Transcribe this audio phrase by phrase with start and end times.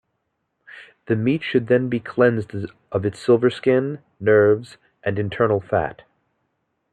[1.05, 2.51] The meat should then be cleansed
[2.91, 6.01] of its silverskin, nerves and internal fat.